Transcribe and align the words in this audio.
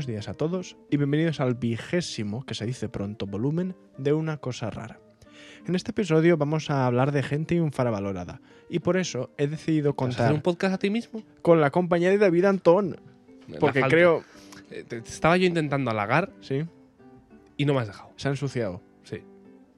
Buenos 0.00 0.14
días 0.14 0.28
a 0.30 0.32
todos 0.32 0.78
y 0.88 0.96
bienvenidos 0.96 1.40
al 1.40 1.56
vigésimo, 1.56 2.46
que 2.46 2.54
se 2.54 2.64
dice 2.64 2.88
pronto, 2.88 3.26
volumen 3.26 3.76
de 3.98 4.14
Una 4.14 4.38
Cosa 4.38 4.70
Rara. 4.70 4.98
En 5.66 5.74
este 5.74 5.90
episodio 5.90 6.38
vamos 6.38 6.70
a 6.70 6.86
hablar 6.86 7.12
de 7.12 7.22
gente 7.22 7.54
infravalorada 7.54 8.40
y 8.70 8.78
por 8.78 8.96
eso 8.96 9.28
he 9.36 9.46
decidido 9.46 9.92
¿Vas 9.92 10.00
a 10.00 10.08
hacer 10.08 10.16
contar 10.16 10.32
un 10.32 10.40
podcast 10.40 10.74
a 10.76 10.78
ti 10.78 10.88
mismo? 10.88 11.22
con 11.42 11.60
la 11.60 11.70
compañía 11.70 12.08
de 12.08 12.16
David 12.16 12.46
Antón. 12.46 12.96
Porque 13.58 13.82
creo... 13.82 14.24
Eh, 14.70 14.84
te 14.88 14.96
estaba 14.96 15.36
yo 15.36 15.44
intentando 15.44 15.90
halagar 15.90 16.32
Sí, 16.40 16.64
y 17.58 17.66
no 17.66 17.74
me 17.74 17.80
has 17.80 17.88
dejado. 17.88 18.08
se 18.16 18.28
ha 18.28 18.30
ensuciado. 18.30 18.80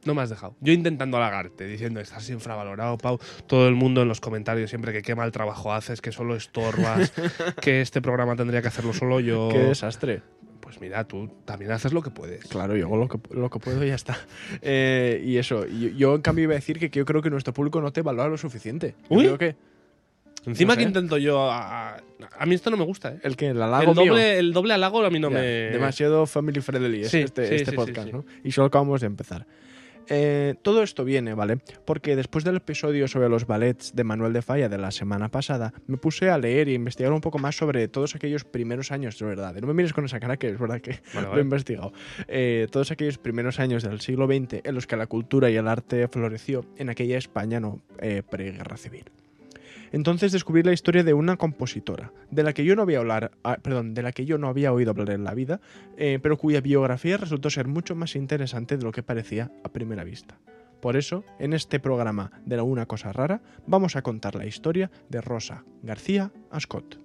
No 0.04 0.14
me 0.14 0.22
has 0.22 0.30
dejado. 0.30 0.56
Yo 0.60 0.72
intentando 0.72 1.16
halagarte, 1.16 1.64
diciendo, 1.66 2.00
estás 2.00 2.28
infravalorado, 2.30 2.98
Pau. 2.98 3.18
Todo 3.46 3.68
el 3.68 3.74
mundo 3.74 4.02
en 4.02 4.08
los 4.08 4.20
comentarios 4.20 4.68
siempre 4.70 4.92
que 4.92 5.02
qué 5.02 5.14
mal 5.14 5.30
trabajo 5.30 5.72
haces, 5.72 6.00
que 6.00 6.10
solo 6.12 6.34
estorbas, 6.34 7.12
que 7.62 7.80
este 7.80 8.02
programa 8.02 8.34
tendría 8.34 8.62
que 8.62 8.68
hacerlo 8.68 8.92
solo 8.92 9.20
yo. 9.20 9.48
Qué 9.52 9.58
desastre. 9.58 10.22
Pues 10.60 10.80
mira, 10.80 11.04
tú 11.04 11.28
también 11.44 11.70
haces 11.72 11.92
lo 11.92 12.02
que 12.02 12.10
puedes. 12.10 12.44
Claro, 12.46 12.76
yo 12.76 12.86
hago 12.86 12.96
lo 12.96 13.08
que, 13.08 13.18
lo 13.34 13.50
que 13.50 13.58
puedo 13.58 13.84
y 13.84 13.88
ya 13.88 13.94
está. 13.94 14.16
Eh, 14.62 15.22
y 15.24 15.36
eso, 15.36 15.66
y 15.66 15.94
yo 15.96 16.14
en 16.14 16.22
cambio 16.22 16.44
iba 16.44 16.52
a 16.52 16.56
decir 16.56 16.78
que, 16.78 16.90
que 16.90 16.98
yo 17.00 17.04
creo 17.04 17.20
que 17.22 17.30
nuestro 17.30 17.52
público 17.52 17.80
no 17.80 17.92
te 17.92 18.02
valora 18.02 18.28
lo 18.28 18.38
suficiente. 18.38 18.94
Yo 19.10 19.16
Uy. 19.16 19.24
creo 19.24 19.38
que 19.38 19.56
Encima 20.44 20.74
No 20.74 20.74
sé. 20.74 20.78
que 20.82 20.88
intento 20.88 21.18
yo. 21.18 21.48
A, 21.50 21.96
a 22.38 22.46
mí 22.46 22.54
esto 22.56 22.70
no 22.70 22.76
me 22.76 22.84
gusta, 22.84 23.12
¿eh? 23.12 23.18
el 23.22 23.36
que 23.36 23.48
el 23.48 23.62
halago 23.62 23.92
El 23.92 23.96
mío, 23.98 24.06
doble, 24.12 24.38
el 24.38 24.52
doble 24.52 24.74
halago 24.74 25.04
a 25.04 25.10
mí 25.10 25.20
no 25.20 25.30
ya, 25.30 25.36
me. 25.38 25.42
demasiado 25.42 26.26
family 26.26 26.60
friendly 26.60 27.02
es 27.02 27.10
Sí, 27.10 27.18
este, 27.18 27.46
sí, 27.46 27.54
este 27.56 27.70
sí, 27.70 27.76
podcast. 27.76 28.08
¿no? 28.12 28.24
Y 28.42 28.50
solo 28.50 28.66
acabamos 28.66 29.00
de 29.02 29.06
empezar. 29.06 29.46
Eh, 30.08 30.54
todo 30.62 30.82
esto 30.82 31.04
viene, 31.04 31.34
¿vale? 31.34 31.58
Porque 31.84 32.16
después 32.16 32.44
del 32.44 32.56
episodio 32.56 33.08
sobre 33.08 33.28
los 33.28 33.46
ballets 33.46 33.94
de 33.94 34.04
Manuel 34.04 34.32
de 34.32 34.42
Falla 34.42 34.68
de 34.68 34.78
la 34.78 34.90
semana 34.90 35.28
pasada, 35.28 35.72
me 35.86 35.96
puse 35.96 36.30
a 36.30 36.38
leer 36.38 36.68
e 36.68 36.72
investigar 36.72 37.12
un 37.12 37.20
poco 37.20 37.38
más 37.38 37.56
sobre 37.56 37.88
todos 37.88 38.14
aquellos 38.14 38.44
primeros 38.44 38.92
años, 38.92 39.18
de 39.18 39.26
verdad. 39.26 39.54
No 39.54 39.66
me 39.66 39.74
mires 39.74 39.92
con 39.92 40.04
esa 40.04 40.20
cara 40.20 40.36
que 40.36 40.48
es 40.48 40.58
verdad 40.58 40.80
que 40.80 41.00
Vale, 41.14 41.28
lo 41.32 41.38
he 41.38 41.42
investigado. 41.42 41.92
Eh, 42.28 42.66
todos 42.70 42.90
aquellos 42.90 43.18
primeros 43.18 43.60
años 43.60 43.82
del 43.82 44.00
siglo 44.00 44.26
XX 44.26 44.60
en 44.64 44.74
los 44.74 44.86
que 44.86 44.96
la 44.96 45.06
cultura 45.06 45.50
y 45.50 45.56
el 45.56 45.68
arte 45.68 46.08
floreció 46.08 46.64
en 46.76 46.90
aquella 46.90 47.18
España 47.18 47.60
no 47.60 47.80
eh, 47.98 48.22
preguerra 48.28 48.76
civil. 48.76 49.04
Entonces 49.92 50.32
descubrí 50.32 50.62
la 50.62 50.72
historia 50.72 51.04
de 51.04 51.14
una 51.14 51.36
compositora, 51.36 52.12
de 52.30 52.42
la 52.42 52.54
que 52.54 52.64
yo 52.64 52.74
no 52.74 52.82
había 52.82 52.98
hablar, 52.98 53.32
ah, 53.44 53.58
perdón, 53.62 53.94
de 53.94 54.02
la 54.02 54.12
que 54.12 54.24
yo 54.24 54.38
no 54.38 54.48
había 54.48 54.72
oído 54.72 54.90
hablar 54.90 55.10
en 55.10 55.24
la 55.24 55.34
vida, 55.34 55.60
eh, 55.96 56.18
pero 56.22 56.38
cuya 56.38 56.60
biografía 56.60 57.18
resultó 57.18 57.50
ser 57.50 57.68
mucho 57.68 57.94
más 57.94 58.16
interesante 58.16 58.76
de 58.76 58.84
lo 58.84 58.92
que 58.92 59.02
parecía 59.02 59.50
a 59.62 59.68
primera 59.68 60.04
vista. 60.04 60.38
Por 60.80 60.96
eso, 60.96 61.24
en 61.38 61.52
este 61.52 61.78
programa 61.78 62.32
de 62.44 62.56
la 62.56 62.64
Una 62.64 62.86
Cosa 62.86 63.12
Rara, 63.12 63.42
vamos 63.66 63.94
a 63.94 64.02
contar 64.02 64.34
la 64.34 64.46
historia 64.46 64.90
de 65.10 65.20
Rosa 65.20 65.64
García 65.82 66.32
Ascot. 66.50 67.01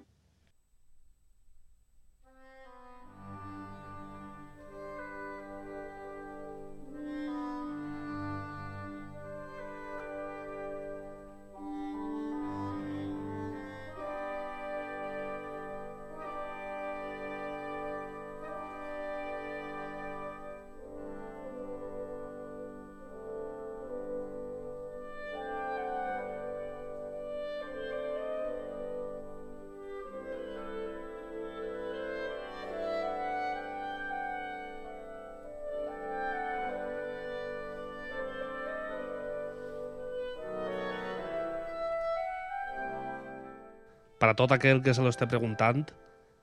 Para 44.20 44.36
todo 44.36 44.54
aquel 44.54 44.82
que 44.82 44.94
se 44.94 45.02
lo 45.02 45.10
esté 45.10 45.28
preguntando, 45.28 45.94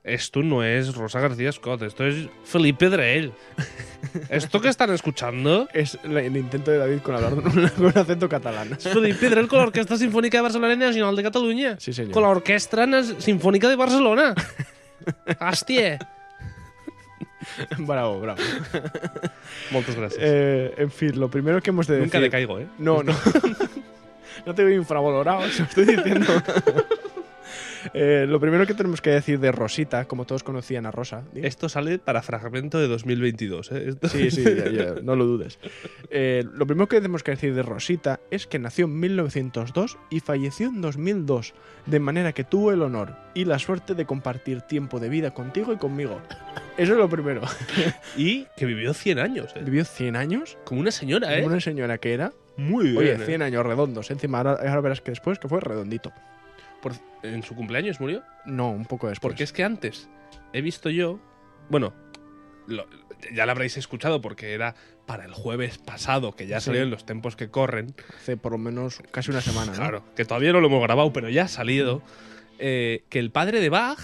esto 0.03 0.41
no 0.43 0.63
es 0.63 0.95
Rosa 0.95 1.19
García 1.19 1.51
Scott, 1.51 1.81
esto 1.81 2.05
es 2.05 2.27
Felipe 2.43 2.89
Drell. 2.89 3.33
¿Esto 4.29 4.61
que 4.61 4.69
están 4.69 4.91
escuchando? 4.91 5.67
Es 5.73 5.97
el 6.03 6.37
intento 6.37 6.71
de 6.71 6.77
David 6.77 6.99
con 6.99 7.15
hablar 7.15 7.33
con, 7.35 7.67
con 7.91 7.97
acento 7.97 8.29
catalán. 8.29 8.71
Es 8.73 8.87
Felipe 8.87 9.29
Drell 9.29 9.47
con 9.47 9.59
la 9.59 9.65
Orquesta 9.65 9.97
Sinfónica 9.97 10.37
de 10.37 10.43
Barcelona 10.43 10.73
y 10.73 10.77
Nacional 10.77 11.15
de 11.15 11.23
Cataluña. 11.23 11.75
Sí, 11.79 11.91
señor. 11.91 12.11
Con 12.11 12.23
la 12.23 12.29
Orquestra 12.29 12.85
Nas- 12.85 13.19
Sinfónica 13.19 13.67
de 13.67 13.75
Barcelona. 13.75 14.35
Hòstia. 15.39 15.99
bravo, 17.77 18.19
bravo. 18.21 18.39
Moltes 19.71 19.95
gràcies. 19.97 20.17
Eh, 20.19 20.73
en 20.77 20.89
fin, 20.91 21.19
lo 21.19 21.29
primero 21.29 21.61
que 21.61 21.69
hemos 21.69 21.87
de 21.87 21.99
Nunca 21.99 22.19
decir... 22.19 22.31
decaigo, 22.31 22.59
¿eh? 22.59 22.67
No, 22.79 23.03
no. 23.03 23.13
no 24.45 24.55
te 24.55 24.63
veo 24.63 24.75
infravalorado, 24.75 25.47
se 25.49 25.59
lo 25.59 25.65
estoy 25.67 25.85
diciendo. 25.85 26.25
Eh, 27.93 28.25
lo 28.27 28.39
primero 28.39 28.65
que 28.65 28.73
tenemos 28.73 29.01
que 29.01 29.11
decir 29.11 29.39
de 29.39 29.51
Rosita, 29.51 30.05
como 30.05 30.25
todos 30.25 30.43
conocían 30.43 30.85
a 30.85 30.91
Rosa. 30.91 31.23
Esto 31.35 31.69
sale 31.69 31.99
para 31.99 32.21
fragmento 32.21 32.79
de 32.79 32.87
2022, 32.87 33.71
¿eh? 33.71 33.89
Esto- 33.89 34.07
Sí, 34.09 34.31
sí, 34.31 34.43
ya, 34.43 34.69
ya, 34.69 34.95
no 35.03 35.15
lo 35.15 35.25
dudes. 35.25 35.59
Eh, 36.17 36.45
lo 36.53 36.65
primero 36.65 36.87
que 36.87 36.97
tenemos 36.97 37.23
que 37.23 37.31
decir 37.31 37.53
de 37.55 37.61
Rosita 37.63 38.19
es 38.31 38.47
que 38.47 38.57
nació 38.59 38.85
en 38.85 38.99
1902 38.99 39.97
y 40.09 40.19
falleció 40.21 40.67
en 40.67 40.79
2002, 40.79 41.53
de 41.87 41.99
manera 41.99 42.31
que 42.31 42.43
tuvo 42.45 42.71
el 42.71 42.81
honor 42.83 43.15
y 43.33 43.43
la 43.45 43.59
suerte 43.59 43.95
de 43.95 44.05
compartir 44.05 44.61
tiempo 44.61 44.99
de 44.99 45.09
vida 45.09 45.31
contigo 45.31 45.73
y 45.73 45.77
conmigo. 45.77 46.21
Eso 46.77 46.93
es 46.93 46.97
lo 46.97 47.09
primero. 47.09 47.41
Y 48.17 48.45
que 48.55 48.65
vivió 48.65 48.93
100 48.93 49.19
años, 49.19 49.51
¿eh? 49.55 49.61
Vivió 49.65 49.83
100 49.83 50.15
años, 50.15 50.57
Como 50.63 50.79
una 50.79 50.91
señora, 50.91 51.33
¿eh? 51.33 51.41
como 51.41 51.51
una 51.53 51.59
señora 51.61 51.97
que 51.97 52.13
era. 52.13 52.31
Muy 52.55 52.85
bien. 52.85 52.97
Oye, 52.97 53.13
¿eh? 53.15 53.25
100 53.25 53.41
años 53.41 53.65
redondos. 53.65 54.09
Encima, 54.11 54.37
ahora, 54.37 54.51
ahora 54.53 54.81
verás 54.81 55.01
que 55.01 55.11
después 55.11 55.37
que 55.39 55.47
fue 55.49 55.59
redondito. 55.59 56.13
Por- 56.81 56.93
¿En 57.33 57.43
su 57.43 57.55
cumpleaños 57.55 57.99
murió? 57.99 58.23
No, 58.45 58.69
un 58.71 58.85
poco 58.85 59.07
después. 59.07 59.21
Porque 59.31 59.43
es 59.43 59.51
que 59.53 59.63
antes 59.63 60.09
he 60.53 60.61
visto 60.61 60.89
yo. 60.89 61.19
Bueno, 61.69 61.93
lo- 62.67 62.85
ya 63.33 63.45
lo 63.45 63.51
habréis 63.51 63.77
escuchado 63.77 64.21
porque 64.21 64.53
era 64.53 64.75
para 65.05 65.25
el 65.25 65.33
jueves 65.33 65.77
pasado, 65.77 66.35
que 66.35 66.47
ya 66.47 66.59
Sí. 66.59 66.65
salió 66.67 66.81
en 66.83 66.89
los 66.89 67.05
tiempos 67.05 67.35
que 67.35 67.49
corren. 67.49 67.93
hace 68.17 68.37
por 68.37 68.51
lo 68.51 68.57
menos 68.57 69.01
casi 69.11 69.31
una 69.31 69.41
semana, 69.41 69.71
¿no? 69.71 69.77
Claro, 69.77 70.03
que 70.15 70.25
todavía 70.25 70.51
no 70.51 70.59
lo 70.61 70.67
hemos 70.67 70.81
grabado, 70.81 71.11
pero 71.13 71.29
ya 71.29 71.43
ha 71.43 71.47
salido. 71.47 72.01
eh, 72.57 73.03
que 73.09 73.19
el 73.19 73.31
padre 73.31 73.59
de 73.59 73.67
Bach 73.69 73.99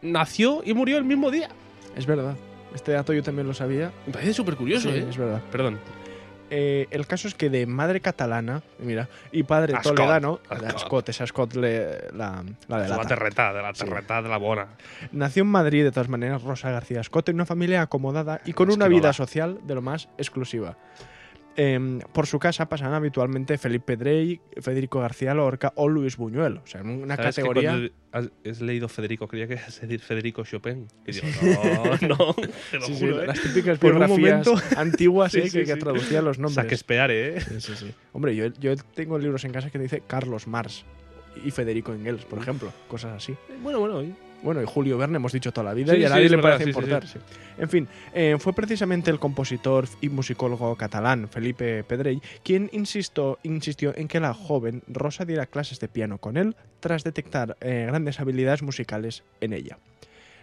nació 0.00 0.62
y 0.64 0.72
murió 0.72 0.96
el 0.96 1.04
mismo 1.04 1.30
día. 1.30 1.50
Es 1.96 2.06
verdad. 2.06 2.34
Este 2.74 2.92
dato 2.92 3.12
yo 3.12 3.22
también 3.22 3.46
lo 3.46 3.52
sabía. 3.54 3.92
Me 4.06 4.12
parece 4.14 4.32
súper 4.32 4.56
curioso, 4.56 4.90
Sí, 4.90 4.96
¿eh? 4.98 5.06
es 5.08 5.16
verdad. 5.18 5.42
Perdón. 5.52 5.78
Eh, 6.50 6.86
el 6.90 7.06
caso 7.06 7.26
es 7.26 7.34
que 7.34 7.48
de 7.50 7.66
madre 7.66 8.00
catalana, 8.00 8.62
mira, 8.78 9.08
y 9.32 9.42
padre 9.44 9.74
Ascot, 9.74 9.94
toledano, 9.96 10.40
Ascot. 10.48 10.74
Ascot, 10.74 11.08
es 11.08 11.20
Ascot 11.20 11.54
le- 11.54 12.10
la, 12.12 12.44
la 12.68 12.78
de 12.82 12.88
la 12.88 12.96
lata. 12.96 13.08
terreta, 13.08 13.52
de 13.52 13.62
la 13.62 13.74
Sí. 13.74 13.84
terreta 13.84 14.20
de 14.22 14.28
la 14.28 14.36
bona. 14.36 14.66
Nació 15.12 15.42
en 15.42 15.48
Madrid, 15.48 15.84
de 15.84 15.90
todas 15.90 16.08
maneras, 16.08 16.42
Rosa 16.42 16.70
García 16.70 17.00
Ascot, 17.00 17.28
en 17.30 17.36
una 17.36 17.46
familia 17.46 17.82
acomodada 17.82 18.40
y 18.44 18.52
con 18.52 18.70
una 18.70 18.84
no 18.88 18.90
vida 18.94 19.08
da. 19.08 19.12
social 19.14 19.58
de 19.64 19.74
lo 19.74 19.82
más 19.82 20.08
exclusiva. 20.18 20.76
Em, 21.56 22.00
por 22.12 22.26
su 22.26 22.40
casa 22.40 22.68
pasaban 22.68 22.94
habitualmente 22.94 23.58
Felipe 23.58 23.96
Drey, 23.96 24.40
Federico 24.60 24.98
García 24.98 25.34
Lorca 25.34 25.72
o 25.76 25.88
Luis 25.88 26.16
Buñuel. 26.16 26.56
O 26.58 26.66
sea, 26.66 26.80
en 26.80 26.88
una 26.88 27.14
¿Sabes 27.14 27.36
que 27.36 27.42
categoría. 27.42 27.90
cuando 28.10 28.32
has, 28.44 28.60
leído 28.60 28.88
Federico, 28.88 29.28
creía 29.28 29.46
que 29.46 29.54
a 29.54 29.66
decir 29.66 30.00
Federico 30.00 30.42
Chopin. 30.44 30.88
Y 31.06 31.12
digo, 31.12 31.26
no, 32.02 32.08
no, 32.08 32.34
te 32.70 32.78
lo 32.78 32.86
Sí, 32.86 32.94
sí, 32.94 33.06
juro, 33.06 33.22
¿eh? 33.22 33.26
las 33.28 33.40
típicas 33.40 33.78
biografías 33.78 34.48
antiguas 34.76 35.30
Sí, 35.32 35.38
eh, 35.40 35.50
que, 35.50 35.64
que 35.64 35.76
traducían 35.76 36.24
los 36.24 36.38
nombres. 36.40 36.56
Saquespeare, 36.56 37.36
¿eh? 37.36 37.40
Sí, 37.40 37.60
sí, 37.60 37.72
sí. 37.76 37.94
Hombre, 38.12 38.34
yo, 38.34 38.46
yo 38.58 38.74
tengo 38.76 39.16
libros 39.18 39.44
en 39.44 39.52
casa 39.52 39.70
que 39.70 39.78
dice 39.78 40.02
Carlos 40.04 40.48
Mars 40.48 40.84
y 41.44 41.52
Federico 41.52 41.92
Engels, 41.92 42.24
por 42.24 42.40
ejemplo, 42.40 42.72
cosas 42.88 43.12
así. 43.12 43.36
Bueno, 43.62 43.78
bueno. 43.78 44.02
Bueno, 44.44 44.62
y 44.62 44.66
Julio 44.66 44.98
Verne 44.98 45.16
hemos 45.16 45.32
dicho 45.32 45.52
toda 45.52 45.64
la 45.64 45.74
vida 45.74 45.94
Sí, 45.94 46.00
y 46.00 46.04
a 46.04 46.10
nadie 46.10 46.28
le 46.28 46.36
verdad, 46.36 46.42
parece 46.50 46.64
sí, 46.64 46.72
sí, 46.72 46.78
importar. 46.78 47.08
sí. 47.08 47.18
En 47.58 47.68
fin, 47.68 47.88
eh, 48.12 48.36
fue 48.38 48.52
precisamente 48.52 49.10
el 49.10 49.18
compositor 49.18 49.86
y 50.00 50.10
musicólogo 50.10 50.76
catalán 50.76 51.28
Felipe 51.28 51.82
Pedrell 51.82 52.20
quien 52.42 52.68
insistió, 52.72 53.38
insistió 53.42 53.94
en 53.96 54.06
que 54.06 54.20
la 54.20 54.34
joven 54.34 54.82
Rosa 54.86 55.24
diera 55.24 55.46
clases 55.46 55.80
de 55.80 55.88
piano 55.88 56.18
con 56.18 56.36
él 56.36 56.56
tras 56.80 57.04
detectar 57.04 57.56
eh, 57.60 57.86
grandes 57.88 58.20
habilidades 58.20 58.62
musicales 58.62 59.24
en 59.40 59.54
ella. 59.54 59.78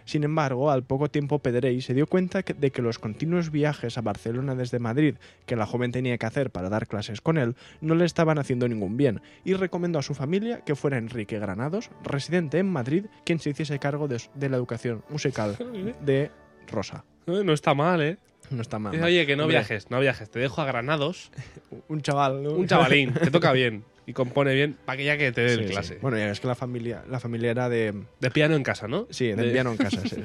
Sin 0.04 0.24
embargo, 0.24 0.70
al 0.70 0.82
poco 0.84 1.08
tiempo 1.08 1.38
Pedrell 1.38 1.82
se 1.82 1.94
dio 1.94 2.06
cuenta 2.06 2.42
de 2.42 2.70
que 2.70 2.82
los 2.82 2.98
continuos 2.98 3.50
viajes 3.50 3.98
a 3.98 4.02
Barcelona 4.02 4.54
desde 4.54 4.78
Madrid 4.78 5.16
que 5.46 5.56
la 5.56 5.66
joven 5.66 5.92
tenía 5.92 6.18
que 6.18 6.26
hacer 6.26 6.50
para 6.50 6.68
dar 6.68 6.86
clases 6.86 7.20
con 7.20 7.38
él 7.38 7.54
no 7.80 7.94
le 7.94 8.04
estaban 8.04 8.38
haciendo 8.38 8.68
ningún 8.68 8.96
bien 8.96 9.20
y 9.44 9.54
recomendó 9.54 9.98
a 9.98 10.02
su 10.02 10.14
familia 10.14 10.60
que 10.64 10.74
fuera 10.74 10.98
Enrique 10.98 11.38
Granados, 11.38 11.90
residente 12.02 12.58
en 12.58 12.66
Madrid, 12.70 13.06
quien 13.24 13.38
se 13.38 13.50
hiciese 13.50 13.78
cargo 13.78 14.08
de, 14.08 14.20
de 14.34 14.48
la 14.48 14.56
educación 14.56 15.02
musical 15.08 15.56
de 16.04 16.30
Rosa. 16.70 17.04
Eh, 17.26 17.42
No 17.44 17.52
está 17.52 17.74
mal, 17.74 18.02
¿eh? 18.02 18.18
No 18.50 18.60
está 18.60 18.78
mal. 18.78 19.00
Oye, 19.02 19.24
que 19.24 19.36
no 19.36 19.44
Hombre, 19.44 19.58
viajes, 19.58 19.90
no 19.90 20.00
viajes. 20.00 20.28
Te 20.30 20.38
dejo 20.40 20.60
a 20.60 20.64
Granados. 20.66 21.30
Un 21.88 22.02
chaval, 22.02 22.42
¿no? 22.42 22.50
Un 22.52 22.66
chavalín, 22.66 23.14
te 23.14 23.30
toca 23.30 23.52
bien. 23.52 23.84
Y 24.12 24.14
compone 24.14 24.52
bien 24.52 24.76
para 24.84 24.98
que 24.98 25.04
ya 25.04 25.16
que 25.16 25.32
te 25.32 25.40
dé 25.40 25.54
Sí, 25.56 25.62
sí. 25.64 25.70
clase. 25.70 25.98
Bueno, 26.02 26.18
ya 26.18 26.30
es 26.30 26.38
que 26.38 26.46
la 26.46 26.54
familia, 26.54 27.02
la 27.08 27.18
familia 27.18 27.50
era 27.50 27.70
de. 27.70 27.94
De 28.20 28.30
piano 28.30 28.54
en 28.54 28.62
casa, 28.62 28.86
¿no? 28.86 29.06
Sí, 29.08 29.28
de 29.28 29.36
De- 29.36 29.52
piano 29.52 29.70
en 29.72 29.78
casa. 29.78 30.02
sí. 30.06 30.16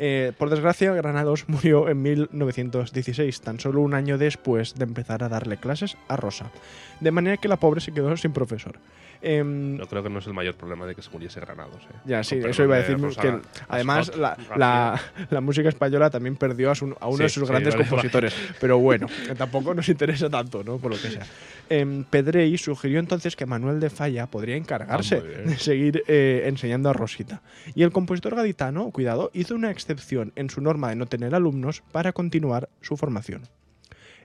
Eh, 0.00 0.30
por 0.38 0.48
desgracia, 0.48 0.92
Granados 0.92 1.48
murió 1.48 1.88
en 1.88 2.00
1916, 2.00 3.40
tan 3.40 3.58
solo 3.58 3.80
un 3.80 3.94
año 3.94 4.16
después 4.16 4.76
de 4.76 4.84
empezar 4.84 5.24
a 5.24 5.28
darle 5.28 5.56
clases 5.56 5.96
a 6.06 6.14
Rosa. 6.14 6.52
De 7.00 7.10
manera 7.10 7.36
que 7.36 7.48
la 7.48 7.56
pobre 7.56 7.80
se 7.80 7.90
quedó 7.90 8.16
sin 8.16 8.32
profesor. 8.32 8.78
Em, 9.20 9.76
Yo 9.78 9.86
creo 9.88 10.02
que 10.02 10.08
no 10.10 10.20
es 10.20 10.26
el 10.26 10.34
mayor 10.34 10.54
problema 10.54 10.86
de 10.86 10.94
que 10.94 11.02
se 11.02 11.10
muriese 11.10 11.40
Granados. 11.40 11.82
¿eh? 11.84 11.96
Ya, 12.04 12.22
sí, 12.22 12.36
eso 12.36 12.62
iba 12.62 12.76
a 12.76 12.78
decir 12.78 12.96
de 12.98 13.08
que 13.16 13.40
además 13.68 14.06
Scott 14.06 14.16
la, 14.18 14.28
García. 14.30 14.56
la- 14.56 15.00
la 15.30 15.40
música 15.40 15.68
española 15.68 16.08
también 16.10 16.36
perdió 16.36 16.70
a, 16.70 16.74
su- 16.74 16.94
a 17.00 17.08
uno 17.08 17.16
Sí, 17.16 17.22
de 17.24 17.28
sus 17.28 17.42
sí, 17.42 17.48
grandes 17.50 17.74
vale, 17.74 17.86
compositores, 17.88 18.34
pero 18.60 18.78
bueno, 18.78 19.06
que 19.26 19.34
tampoco 19.34 19.74
nos 19.74 19.88
interesa 19.88 20.30
tanto, 20.30 20.62
¿no? 20.62 20.78
Por 20.78 20.92
lo 20.94 21.00
que 21.00 21.10
sea. 21.10 21.26
Em, 21.68 22.04
Pedrey 22.04 22.56
sugirió 22.58 22.98
entonces 23.00 23.34
que 23.36 23.44
Manuel 23.44 23.80
de 23.80 23.90
Falla 23.90 24.26
podría 24.26 24.56
encargarse 24.56 25.16
Ah, 25.16 25.48
de 25.48 25.58
seguir 25.58 26.02
eh, 26.06 26.44
enseñando 26.46 26.88
a 26.88 26.92
Rosita. 26.92 27.42
Y 27.74 27.82
el 27.82 27.90
compositor 27.90 28.36
gaditano, 28.36 28.90
cuidado, 28.90 29.30
hizo 29.34 29.54
una 29.54 29.70
excepción 29.70 30.32
en 30.36 30.48
su 30.48 30.60
norma 30.60 30.88
de 30.90 30.96
no 30.96 31.06
tener 31.06 31.34
alumnos 31.34 31.82
para 31.92 32.12
continuar 32.12 32.68
su 32.80 32.96
formación. 32.96 33.42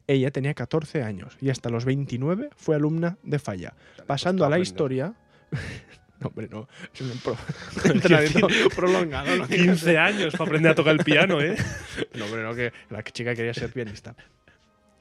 Ella 0.08 0.32
tenía 0.32 0.54
14 0.54 1.02
años 1.04 1.38
y 1.40 1.50
hasta 1.50 1.70
los 1.70 1.86
29 1.86 2.50
fue 2.56 2.76
alumna 2.76 3.18
de 3.24 3.40
Falla, 3.40 3.74
pasando 4.06 4.44
a 4.46 4.50
la 4.50 4.56
aprender. 4.56 4.68
historia. 4.68 5.14
no, 6.20 6.28
hombre, 6.28 6.50
no. 6.52 6.68
Es 6.94 7.02
un 7.02 7.18
pro- 7.20 7.38
entrenamiento 7.94 8.48
prolongado. 8.76 9.36
¿no? 9.36 9.48
15 9.48 9.98
años 9.98 10.34
para 10.34 10.46
aprender 10.46 10.72
a 10.72 10.76
tocar 10.76 10.94
el 10.94 11.04
piano, 11.06 11.40
¿eh? 11.42 11.56
No, 12.16 12.26
hombre, 12.26 12.44
no, 12.44 12.54
que 12.54 12.74
la 12.90 13.02
chica 13.04 13.34
quería 13.36 13.54
ser 13.54 13.72
pianista. 13.72 14.16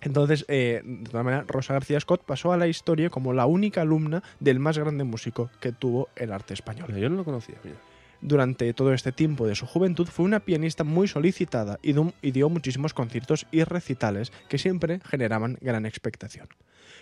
Entonces, 0.00 0.44
eh, 0.48 0.82
de 0.84 1.10
todas 1.10 1.24
maneras, 1.24 1.46
Rosa 1.46 1.74
García 1.74 2.00
Scott 2.00 2.24
pasó 2.24 2.52
a 2.52 2.56
la 2.56 2.66
historia 2.66 3.08
como 3.08 3.32
la 3.32 3.46
única 3.46 3.82
alumna 3.82 4.22
del 4.40 4.58
más 4.58 4.76
grande 4.76 5.04
músico 5.04 5.48
que 5.60 5.70
tuvo 5.70 6.08
el 6.16 6.32
arte 6.32 6.54
español. 6.54 6.92
Yo 6.96 7.08
no 7.08 7.16
lo 7.16 7.24
conocía. 7.24 7.54
mira. 7.62 7.76
Durante 8.22 8.72
todo 8.72 8.94
este 8.94 9.10
tiempo 9.10 9.48
de 9.48 9.56
su 9.56 9.66
juventud 9.66 10.06
fue 10.06 10.24
una 10.24 10.38
pianista 10.38 10.84
muy 10.84 11.08
solicitada 11.08 11.80
y, 11.82 11.92
dio 12.30 12.48
muchísimos 12.48 12.94
conciertos 12.94 13.48
y 13.50 13.64
recitales 13.64 14.32
que 14.48 14.58
siempre 14.58 15.00
generaban 15.04 15.58
gran 15.60 15.86
expectación. 15.86 16.46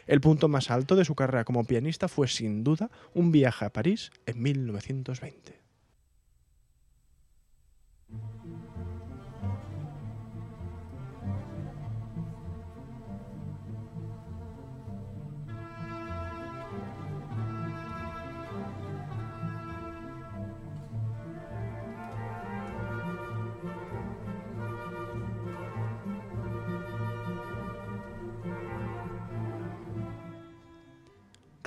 El 0.06 0.22
punto 0.22 0.48
más 0.48 0.70
alto 0.70 0.96
de 0.96 1.04
su 1.04 1.14
carrera 1.14 1.44
como 1.44 1.64
pianista 1.64 2.08
fue 2.08 2.26
sin 2.26 2.64
duda 2.64 2.90
un 3.12 3.32
viaje 3.32 3.66
a 3.66 3.70
París 3.70 4.10
en 4.24 4.40
1920. 4.40 5.59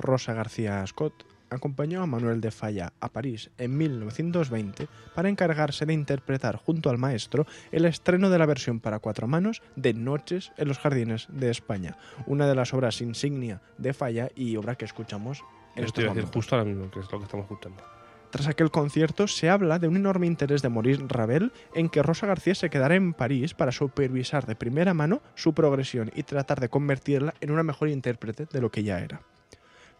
Rosa 0.03 0.33
García 0.33 0.85
Scott 0.85 1.25
acompañó 1.49 2.01
a 2.01 2.07
Manuel 2.07 2.41
de 2.41 2.51
Falla 2.51 2.93
a 2.99 3.09
París 3.09 3.51
en 3.57 3.77
1920 3.77 4.87
para 5.15 5.29
encargarse 5.29 5.85
de 5.85 5.93
interpretar 5.93 6.57
junto 6.57 6.89
al 6.89 6.97
maestro 6.97 7.45
el 7.71 7.85
estreno 7.85 8.29
de 8.29 8.37
la 8.37 8.45
versión 8.45 8.79
para 8.79 8.99
cuatro 8.99 9.27
manos 9.27 9.61
de 9.75 9.93
Noches 9.93 10.51
en 10.57 10.67
los 10.67 10.79
Jardines 10.79 11.27
de 11.29 11.49
España, 11.49 11.97
una 12.25 12.47
de 12.47 12.55
las 12.55 12.73
obras 12.73 13.01
insignia 13.01 13.61
de 13.77 13.93
Falla 13.93 14.29
y 14.35 14.55
obra 14.57 14.75
que 14.75 14.85
escuchamos 14.85 15.43
en 15.75 15.85
Esto 15.85 16.01
estos 16.01 16.05
momentos. 16.05 16.35
justo 16.35 16.55
ahora 16.55 16.69
mismo, 16.69 16.91
que 16.91 16.99
es 16.99 17.11
lo 17.11 17.19
que 17.19 17.25
estamos 17.25 17.45
escuchando. 17.45 17.83
Tras 18.31 18.47
aquel 18.47 18.71
concierto 18.71 19.27
se 19.27 19.47
habla 19.47 19.77
de 19.77 19.87
un 19.87 19.95
enorme 19.95 20.25
interés 20.25 20.63
de 20.63 20.69
Maurice 20.69 21.03
Ravel 21.07 21.51
en 21.75 21.87
que 21.87 22.01
Rosa 22.01 22.25
García 22.25 22.55
se 22.55 22.71
quedara 22.71 22.95
en 22.95 23.13
París 23.13 23.53
para 23.53 23.71
supervisar 23.71 24.47
de 24.47 24.55
primera 24.55 24.95
mano 24.95 25.21
su 25.35 25.53
progresión 25.53 26.11
y 26.15 26.23
tratar 26.23 26.59
de 26.59 26.67
convertirla 26.67 27.35
en 27.41 27.51
una 27.51 27.61
mejor 27.61 27.89
intérprete 27.89 28.47
de 28.51 28.59
lo 28.59 28.71
que 28.71 28.81
ya 28.81 28.99
era. 29.01 29.21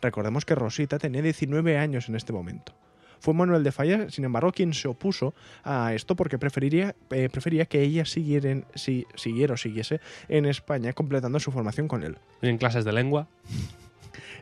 Recordemos 0.04 0.46
que 0.46 0.54
Rosita 0.56 1.00
tenía 1.00 1.22
19 1.22 1.78
años 1.78 2.10
en 2.10 2.16
este 2.16 2.34
momento. 2.34 2.74
Fue 3.20 3.34
Manuel 3.34 3.64
de 3.64 3.72
Falla, 3.72 4.10
sin 4.10 4.26
embargo, 4.26 4.52
quien 4.52 4.74
se 4.74 4.90
opuso 4.90 5.34
a 5.64 5.94
esto 5.94 6.14
porque 6.18 6.38
preferiría, 6.38 6.94
eh, 7.10 7.30
prefería 7.32 7.66
que 7.66 7.82
ella 7.82 8.04
siguiera, 8.04 8.64
si- 8.76 9.06
siguiera 9.16 9.54
o 9.54 9.58
siguiese 9.58 10.02
en 10.28 10.46
España 10.46 10.92
completando 10.92 11.40
su 11.40 11.50
formación 11.50 11.88
con 11.88 12.04
él. 12.04 12.18
Y 12.42 12.50
en 12.50 12.58
clases 12.58 12.84
de 12.84 12.92
lengua. 12.92 13.30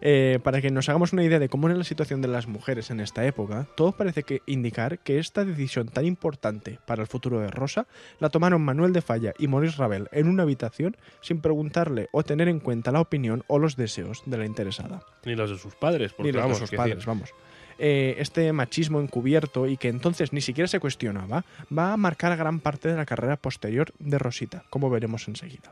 Eh, 0.02 0.40
para 0.44 0.62
que 0.62 0.72
nos 0.72 0.90
hagamos 0.90 1.14
una 1.14 1.24
idea 1.24 1.40
de 1.40 1.48
cómo 1.48 1.68
era 1.68 1.78
la 1.78 1.84
situación 1.84 2.22
de 2.22 2.28
las 2.28 2.48
mujeres 2.48 2.90
en 2.90 3.00
esta 3.00 3.26
época, 3.26 3.68
todo 3.76 3.92
parece 3.92 4.24
que 4.24 4.42
indicar 4.48 5.00
que 5.00 5.20
esta 5.20 5.46
decisión 5.46 5.88
tan 5.88 6.06
importante 6.06 6.80
para 6.86 7.04
el 7.04 7.08
futuro 7.08 7.40
de 7.40 7.50
Rosa 7.50 7.88
la 8.20 8.30
tomaron 8.30 8.64
Manuel 8.64 8.94
de 8.94 9.02
Falla 9.02 9.34
y 9.38 9.48
Maurice 9.48 9.78
Ravel 9.78 10.08
en 10.12 10.28
una 10.28 10.44
habitación 10.44 10.98
sin 11.22 11.40
preguntarle 11.40 12.10
o 12.12 12.24
tener 12.24 12.48
en 12.48 12.60
cuenta 12.60 12.92
la 12.92 13.02
opinión 13.02 13.44
o 13.48 13.60
los 13.60 13.76
deseos 13.76 14.24
de 14.26 14.38
la 14.38 14.46
interesada. 14.46 15.04
Ni 15.24 15.36
los 15.36 15.52
de 15.52 15.58
sus 15.58 15.76
padres. 15.76 16.14
Porque, 16.14 16.32
Ni 16.32 16.38
los 16.38 16.50
de 16.50 16.56
sus 16.56 16.72
padres, 16.72 16.96
decir, 16.96 17.08
vamos. 17.08 17.30
Eh, 17.78 18.16
este 18.20 18.52
machismo 18.54 19.02
encubierto 19.02 19.68
y 19.68 19.78
que 19.78 19.88
entonces 19.88 20.34
ni 20.34 20.42
siquiera 20.42 20.68
se 20.68 20.80
cuestionaba, 20.80 21.46
va 21.76 21.94
a 21.94 21.98
marcar 21.98 22.36
gran 22.38 22.60
parte 22.60 22.90
de 22.90 22.96
la 22.96 23.06
carrera 23.06 23.38
posterior 23.38 23.92
de 24.00 24.20
Rosita, 24.20 24.64
como 24.70 24.90
veremos 24.90 25.28
enseguida. 25.28 25.72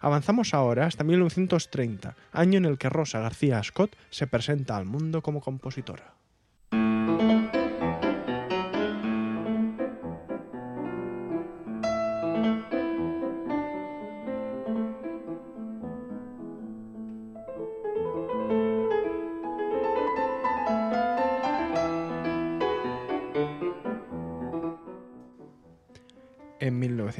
Avanzamos 0.00 0.54
ahora 0.54 0.86
hasta 0.86 1.04
1930, 1.04 2.16
año 2.32 2.58
en 2.58 2.64
el 2.64 2.78
que 2.78 2.88
Rosa 2.88 3.20
García 3.20 3.62
Scott 3.62 3.96
se 4.10 4.26
presenta 4.26 4.76
al 4.76 4.84
mundo 4.84 5.22
como 5.22 5.40
compositora. 5.40 6.14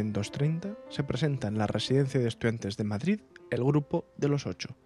1930 0.05 0.77
se 0.91 1.05
presenta 1.05 1.49
en 1.49 1.59
la 1.59 1.67
Residencia 1.67 2.21
de 2.21 2.29
Estudiantes 2.29 2.77
de 2.77 2.85
Madrid 2.85 3.21
el 3.51 3.65
Grupo 3.65 4.05
de 4.17 4.29
los 4.29 4.47
Ocho. 4.47 4.77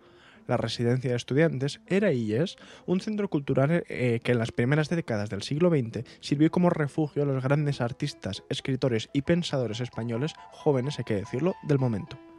La 0.46 0.56
Residencia 0.56 1.10
de 1.10 1.16
Estudiantes 1.16 1.80
era 1.86 2.12
y 2.12 2.32
es 2.32 2.56
un 2.86 3.00
centro 3.00 3.28
cultural 3.28 3.84
eh, 3.88 4.20
que 4.22 4.32
en 4.32 4.38
las 4.38 4.52
primeras 4.52 4.88
décadas 4.88 5.30
del 5.30 5.42
siglo 5.42 5.70
XX 5.70 6.04
sirvió 6.20 6.50
como 6.50 6.70
refugio 6.70 7.22
a 7.22 7.26
los 7.26 7.42
grandes 7.42 7.80
artistas, 7.80 8.42
escritores 8.48 9.10
y 9.12 9.22
pensadores 9.22 9.80
españoles, 9.80 10.34
jóvenes 10.50 10.98
hay 10.98 11.04
que 11.04 11.14
decirlo, 11.14 11.54
del 11.62 11.78
momento. 11.78 12.29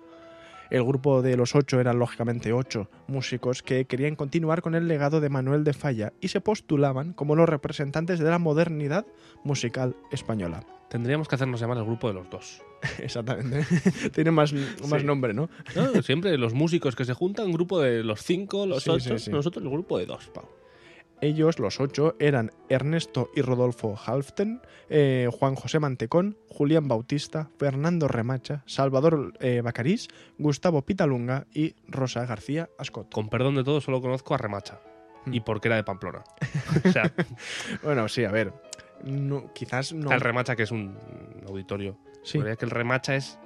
El 0.72 0.84
grupo 0.86 1.22
de 1.22 1.36
los 1.38 1.54
ocho 1.54 1.80
eran 1.80 2.00
lógicamente 2.00 2.54
ocho 2.54 2.90
músicos 3.08 3.62
que 3.62 3.86
querían 3.86 4.16
continuar 4.16 4.62
con 4.62 4.74
el 4.74 4.88
legado 4.88 5.20
de 5.20 5.30
Manuel 5.30 5.64
de 5.66 5.74
Falla 5.74 6.14
y 6.22 6.30
se 6.30 6.42
postulaban 6.42 7.12
como 7.14 7.36
los 7.36 7.48
representantes 7.50 8.20
de 8.20 8.30
la 8.30 8.40
modernidad 8.40 9.06
musical 9.44 9.96
española. 10.12 10.64
Tendríamos 10.90 11.28
que 11.28 11.36
hacernos 11.36 11.60
llamar 11.62 11.78
el 11.78 11.84
grupo 11.86 12.08
de 12.08 12.14
los 12.14 12.30
dos. 12.30 12.62
Exactamente. 13.00 13.66
Tiene 14.14 14.32
más, 14.32 14.54
más 14.54 15.02
Sí. 15.02 15.06
nombre, 15.06 15.34
¿no? 15.34 15.50
¿No? 15.76 16.02
Siempre 16.02 16.38
los 16.38 16.54
músicos 16.54 16.96
que 16.96 17.06
se 17.06 17.14
juntan, 17.14 17.48
un 17.48 17.54
grupo 17.54 17.80
de 17.82 18.04
los 18.04 18.22
cinco, 18.24 18.66
los 18.66 18.84
Sí, 18.84 18.90
ocho, 18.90 19.18
sí. 19.20 19.30
nosotros 19.30 19.64
el 19.64 19.70
grupo 19.70 19.98
de 19.98 20.06
dos, 20.06 20.30
Pau. 20.34 20.46
Ellos, 21.22 21.60
los 21.60 21.80
ocho, 21.80 22.16
eran 22.20 22.52
Ernesto 22.68 23.30
y 23.36 23.42
Rodolfo 23.42 23.96
Halften, 24.06 24.60
eh, 24.90 25.30
Juan 25.32 25.54
José 25.56 25.80
Mantecón, 25.80 26.36
Julián 26.50 26.88
Bautista, 26.88 27.50
Fernando 27.60 28.08
Remacha, 28.08 28.64
Salvador 28.66 29.34
eh, 29.40 29.62
Bacarís, 29.62 30.08
Gustavo 30.40 30.82
Pitalunga 30.82 31.46
y 31.54 31.76
Rosa 31.88 32.26
García 32.26 32.70
Ascot. 32.80 33.14
Con 33.14 33.30
perdón 33.30 33.56
de 33.56 33.64
todo, 33.64 33.82
solo 33.82 34.02
conozco 34.02 34.34
a 34.34 34.38
Remacha. 34.40 34.82
Hmm. 35.26 35.34
Y 35.36 35.40
porque 35.42 35.68
era 35.68 35.76
de 35.78 35.84
Pamplona. 35.84 36.24
o 36.86 36.92
sea, 36.92 37.12
Bueno, 37.84 38.08
sí, 38.08 38.24
a 38.26 38.32
ver. 38.32 38.52
no- 39.04 39.54
quizás 39.54 39.94
no. 39.94 40.12
el 40.12 40.22
Remacha, 40.22 40.56
que 40.56 40.64
es 40.64 40.72
un 40.72 40.98
auditorio. 41.48 41.98
Sí. 42.24 42.40
Podría 42.40 42.56
que 42.56 42.66
el 42.66 42.72
Remacha 42.72 43.16
es. 43.16 43.38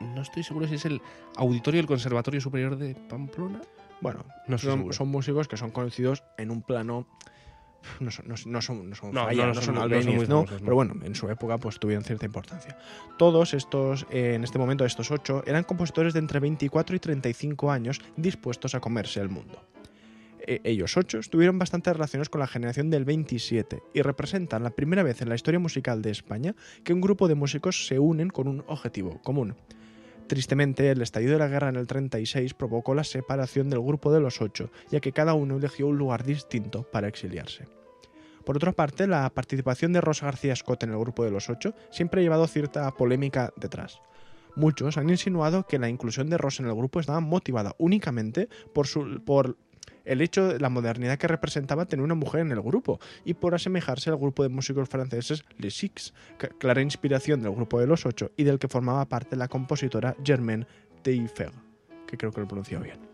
No 0.00 0.20
estoy 0.22 0.42
seguro 0.42 0.66
si 0.68 0.74
es 0.74 0.84
el 0.84 1.00
auditorio 1.36 1.78
del 1.78 1.86
Conservatorio 1.86 2.40
Superior 2.40 2.76
de 2.76 2.94
Pamplona. 2.94 3.62
Bueno, 4.04 4.26
No 4.46 4.58
son, 4.58 4.72
seguro. 4.78 4.92
son 4.92 5.08
músicos 5.08 5.48
que 5.48 5.56
son 5.56 5.70
conocidos 5.70 6.22
en 6.36 6.50
un 6.50 6.60
plano. 6.60 7.06
No 8.00 8.10
son, 8.10 8.26
no, 8.28 8.34
no 8.46 8.62
son, 8.62 8.88
no 8.88 8.94
son 8.96 9.12
No, 9.12 9.30
no, 9.30 9.54
son 9.54 9.74
famosos, 9.74 10.60
pero 10.62 10.74
bueno, 10.74 10.94
en 11.02 11.14
su 11.14 11.28
época 11.28 11.58
pues 11.58 11.78
tuvieron 11.78 12.04
cierta 12.04 12.24
importancia. 12.26 12.78
Todos 13.18 13.52
estos, 13.54 14.06
eh, 14.10 14.34
en 14.34 14.44
este 14.44 14.58
momento, 14.58 14.84
estos 14.84 15.10
ocho, 15.10 15.42
eran 15.46 15.64
compositores 15.64 16.12
de 16.14 16.20
entre 16.20 16.38
24 16.40 16.96
y 16.96 16.98
35 16.98 17.70
años 17.70 18.00
dispuestos 18.16 18.74
a 18.74 18.80
comerse 18.80 19.20
el 19.20 19.28
mundo. 19.28 19.62
Eh, 20.46 20.60
ellos 20.64 20.96
ocho 20.98 21.18
estuvieron 21.18 21.58
bastante 21.58 21.92
relacionados 21.92 22.28
con 22.28 22.40
la 22.40 22.46
generación 22.46 22.90
del 22.90 23.04
27 23.06 23.82
y 23.94 24.02
representan 24.02 24.62
la 24.62 24.70
primera 24.70 25.02
vez 25.02 25.22
en 25.22 25.30
la 25.30 25.34
historia 25.34 25.60
musical 25.60 26.02
de 26.02 26.10
España 26.10 26.54
que 26.84 26.92
un 26.92 27.00
grupo 27.00 27.28
de 27.28 27.34
músicos 27.34 27.86
se 27.86 27.98
unen 27.98 28.28
con 28.28 28.48
un 28.48 28.64
objetivo 28.66 29.20
común. 29.22 29.56
Tristemente, 30.26 30.90
el 30.90 31.02
estallido 31.02 31.34
de 31.34 31.38
la 31.38 31.48
guerra 31.48 31.68
en 31.68 31.76
el 31.76 31.86
36 31.86 32.54
provocó 32.54 32.94
la 32.94 33.04
separación 33.04 33.68
del 33.68 33.80
grupo 33.80 34.12
de 34.12 34.20
los 34.20 34.40
ocho, 34.40 34.70
ya 34.90 35.00
que 35.00 35.12
cada 35.12 35.34
uno 35.34 35.56
eligió 35.56 35.86
un 35.86 35.98
lugar 35.98 36.24
distinto 36.24 36.82
para 36.90 37.08
exiliarse. 37.08 37.66
Por 38.44 38.56
otra 38.56 38.72
parte, 38.72 39.06
la 39.06 39.28
participación 39.30 39.92
de 39.92 40.00
Rosa 40.00 40.26
García 40.26 40.56
Scott 40.56 40.82
en 40.82 40.90
el 40.90 40.98
grupo 40.98 41.24
de 41.24 41.30
los 41.30 41.48
ocho 41.48 41.74
siempre 41.90 42.20
ha 42.20 42.24
llevado 42.24 42.46
cierta 42.46 42.90
polémica 42.90 43.52
detrás. 43.56 44.00
Muchos 44.56 44.96
han 44.98 45.10
insinuado 45.10 45.66
que 45.66 45.78
la 45.78 45.88
inclusión 45.88 46.30
de 46.30 46.38
Rosa 46.38 46.62
en 46.62 46.68
el 46.68 46.76
grupo 46.76 47.00
estaba 47.00 47.20
motivada 47.20 47.74
únicamente 47.78 48.48
por, 48.72 48.86
su, 48.86 49.22
por 49.24 49.56
el 50.04 50.20
hecho 50.20 50.48
de 50.48 50.60
la 50.60 50.68
modernidad 50.68 51.18
que 51.18 51.28
representaba 51.28 51.86
tener 51.86 52.04
una 52.04 52.14
mujer 52.14 52.40
en 52.40 52.52
el 52.52 52.60
grupo 52.60 53.00
y 53.24 53.34
por 53.34 53.54
asemejarse 53.54 54.10
al 54.10 54.16
grupo 54.16 54.42
de 54.42 54.48
músicos 54.48 54.88
franceses 54.88 55.44
Les 55.58 55.74
Six, 55.74 56.14
clara 56.58 56.82
inspiración 56.82 57.42
del 57.42 57.52
grupo 57.52 57.80
de 57.80 57.86
los 57.86 58.06
ocho 58.06 58.30
y 58.36 58.44
del 58.44 58.58
que 58.58 58.68
formaba 58.68 59.08
parte 59.08 59.36
la 59.36 59.48
compositora 59.48 60.16
Germaine 60.24 60.66
Taillefer, 61.02 61.52
que 62.06 62.16
creo 62.16 62.32
que 62.32 62.40
lo 62.40 62.44
he 62.44 62.78
bien. 62.78 63.13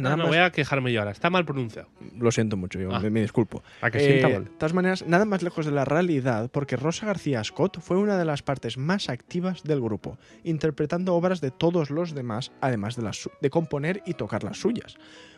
Nada 0.00 0.16
no, 0.16 0.22
no 0.24 0.28
voy 0.28 0.38
a 0.38 0.50
quejarme 0.50 0.92
yo 0.92 1.00
ahora. 1.00 1.12
Está 1.12 1.30
mal 1.30 1.44
pronunciado. 1.44 1.88
Lo 2.18 2.30
siento 2.32 2.56
mucho, 2.56 2.78
yo 2.80 2.94
Ah. 2.94 3.00
me, 3.00 3.10
me 3.10 3.20
disculpo. 3.20 3.62
¿A 3.80 3.90
que 3.90 4.20
Eh, 4.20 4.22
mal. 4.22 4.44
De 4.44 4.50
todas 4.50 4.72
maneras, 4.74 5.04
nada 5.06 5.24
más 5.24 5.42
lejos 5.42 5.66
de 5.66 5.72
la 5.72 5.84
realidad, 5.84 6.50
porque 6.52 6.76
Rosa 6.76 7.06
García 7.06 7.42
Scott 7.44 7.80
fue 7.80 7.96
una 7.98 8.16
de 8.18 8.24
las 8.24 8.42
partes 8.42 8.78
más 8.78 9.08
activas 9.08 9.62
del 9.62 9.80
grupo, 9.80 10.18
interpretando 10.44 11.14
obras 11.14 11.40
de 11.40 11.50
todos 11.50 11.90
los 11.90 12.14
demás, 12.14 12.52
además 12.60 12.96
de, 12.96 13.02
las 13.02 13.22
su- 13.22 13.30
de 13.40 13.50
componer 13.50 14.02
y 14.06 14.14
tocar 14.14 14.44
las 14.44 14.58
suyas. 14.58 14.96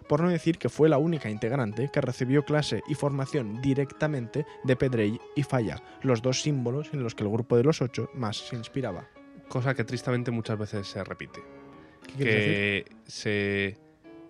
Por 0.09 0.21
no 0.21 0.29
decir 0.29 0.59
que 0.59 0.69
fue 0.69 0.89
la 0.89 0.99
única 0.99 1.31
integrante 1.31 1.89
que 1.93 2.01
recibió 2.01 2.45
clase 2.45 2.83
y 2.89 2.95
formación 2.95 3.63
directamente 3.63 4.45
de 4.65 4.77
Pedrell 4.77 5.21
y 5.37 5.43
Falla, 5.45 5.83
los 6.03 6.23
dos 6.23 6.43
símbolos 6.43 6.91
en 6.93 7.03
los 7.03 7.15
que 7.15 7.23
el 7.25 7.31
grupo 7.31 7.57
de 7.57 7.63
los 7.65 7.81
ocho 7.81 8.11
más 8.15 8.37
se 8.49 8.57
inspiraba. 8.57 9.09
Cosa 9.49 9.75
que 9.75 9.85
tristemente 9.85 10.31
muchas 10.31 10.59
veces 10.59 10.87
se 10.89 11.05
repite. 11.05 11.41
¿Qué 12.07 12.13
quieres 12.15 12.35
decir? 12.35 12.85
Que 12.85 13.11
se 13.11 13.79